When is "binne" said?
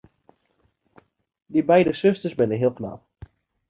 2.37-2.55